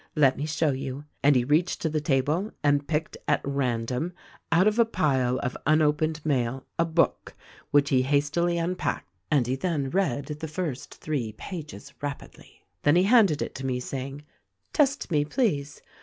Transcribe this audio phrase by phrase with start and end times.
[0.15, 1.05] Let me show you.
[1.21, 4.13] And he reached to the table and picked, at random,
[4.51, 7.35] out of a pile of unopened mail a book
[7.69, 12.63] which he hastily unpacked, and he then read the first three pages rapidly.
[12.81, 14.23] Then he handed it to me, saying,
[14.73, 15.83] 'Test me, please.